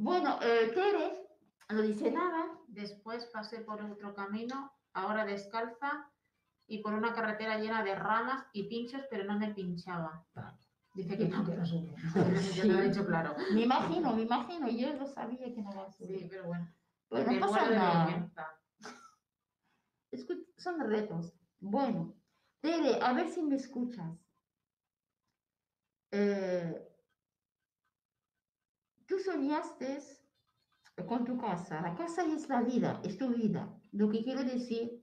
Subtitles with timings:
[0.00, 1.26] Bueno, eh, Tere
[1.68, 2.58] no dice nada.
[2.68, 6.10] Después pasé por otro camino, ahora descalza,
[6.66, 10.24] y por una carretera llena de ramas y pinchos, pero no me pinchaba.
[10.94, 11.94] Dice que no, que no sube.
[11.98, 12.54] Sí.
[12.56, 13.34] Yo te lo he dicho claro.
[13.52, 16.28] Me imagino, me imagino, yo lo sabía que no va a Sí, subir.
[16.30, 16.72] pero bueno.
[17.08, 18.30] Pues Me no pasa nada.
[20.56, 21.34] son retos.
[21.60, 22.14] Bueno,
[22.60, 24.12] Tere, a ver si me escuchas.
[26.12, 26.49] Eh,
[29.30, 29.98] soñaste
[31.06, 31.80] con tu casa.
[31.80, 33.62] La casa es la vida, es tu vida.
[33.92, 35.02] Lo que quiero decir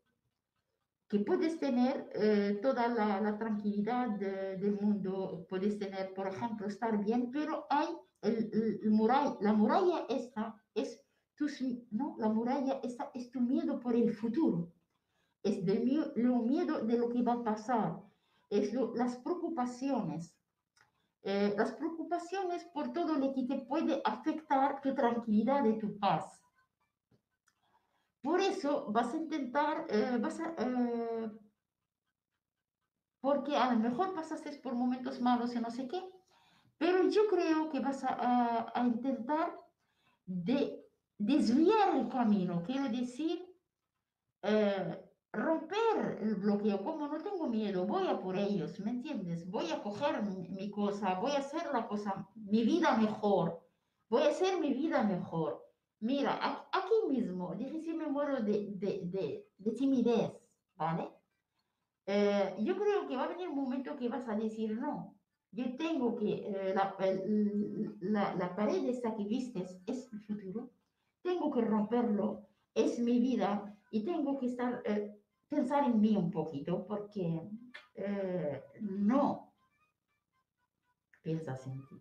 [1.10, 6.68] que puedes tener eh, toda la, la tranquilidad de- del mundo, puedes tener, por ejemplo,
[6.68, 7.88] estar bien, pero hay
[8.22, 11.00] el, el- el muralla, la muralla esta es
[11.36, 14.74] tus, no, la muralla esta es tu miedo por el futuro
[15.44, 15.64] es
[16.16, 18.02] lo miedo de lo que va a pasar,
[18.50, 20.37] es lo- las preocupaciones,
[21.24, 26.42] eh, las preocupaciones por todo lo que te puede afectar tu tranquilidad y tu paz.
[28.22, 31.32] Por eso vas a intentar, eh, vas a, eh,
[33.22, 36.10] porque a lo mejor pasaste por momentos malos y no sé qué,
[36.78, 39.60] pero yo creo que vas a, a- a intentar
[40.26, 40.86] de
[41.18, 43.46] desviar el camino, quiero decir,
[44.44, 47.17] eh, romper el bloqueo, como no
[47.48, 49.50] miedo, voy a por ellos, ¿me entiendes?
[49.50, 53.62] Voy a coger mi, mi cosa, voy a hacer la cosa, mi vida mejor,
[54.10, 55.64] voy a hacer mi vida mejor.
[56.00, 56.40] Mira,
[56.72, 60.32] aquí mismo, dije si me muero de, de, de, de timidez,
[60.76, 61.10] ¿vale?
[62.06, 65.16] Eh, yo creo que va a venir un momento que vas a decir, no,
[65.52, 66.96] yo tengo que, eh, la,
[68.00, 70.72] la, la pared esta que vistes es el futuro,
[71.24, 75.17] tengo que romperlo, es mi vida y tengo que estar, eh,
[75.50, 77.42] pensar en mí un poquito porque
[77.96, 79.54] eh, no
[81.22, 81.96] piensas en ti.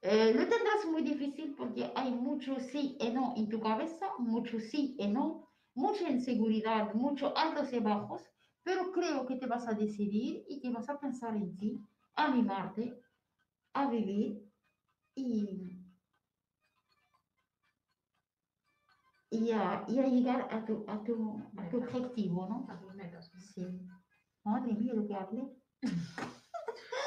[0.00, 4.60] Eh, lo tendrás muy difícil porque hay mucho sí y no en tu cabeza, mucho
[4.60, 8.22] sí y no, mucha inseguridad, muchos altos y bajos,
[8.62, 11.80] pero creo que te vas a decidir y que vas a pensar en ti,
[12.14, 13.00] a mimarte,
[13.72, 14.44] a vivir
[15.16, 15.77] y,
[19.30, 22.66] y, a, y a llegar a tu, a tu, a tu objetivo, ¿no?
[22.72, 23.30] A tus metas.
[23.54, 23.66] Sí.
[24.44, 25.48] Madre mía, lo que hablé.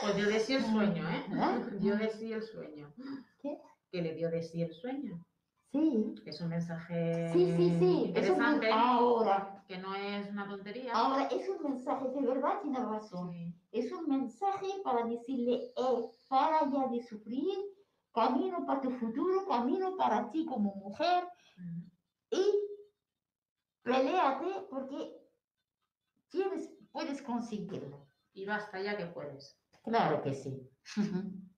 [0.02, 1.26] Pues dio de sí el sueño, ¿eh?
[1.32, 1.78] ¿Eh?
[1.80, 2.92] Dio de sí el sueño.
[3.40, 3.60] ¿Qué?
[3.92, 5.24] Que le dio de sí el sueño.
[5.72, 6.16] Sí.
[6.24, 8.12] Que es un mensaje Sí, sí, sí.
[8.16, 10.92] Es un men- interesante, ahora, que no es una tontería.
[10.94, 13.30] ahora es un mensaje, de verdad tienes razón.
[13.32, 13.54] Sí.
[13.72, 17.54] Es un mensaje para decirle, eh, para ya de sufrir,
[18.12, 21.26] camino para tu futuro, camino para ti como mujer.
[22.32, 22.62] Y
[23.84, 25.22] peleate porque
[26.30, 28.08] tienes, puedes conseguirlo.
[28.34, 29.60] Y basta ya que puedes.
[29.84, 30.70] Claro que sí.